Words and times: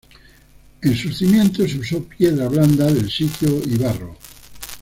En 0.81 0.95
sus 0.97 1.15
cimientos 1.19 1.69
se 1.69 1.77
usó 1.77 2.03
piedra 2.03 2.49
blanda 2.49 2.87
del 2.91 3.07
sitio 3.11 3.61
y 3.63 3.77
barro. 3.77 4.17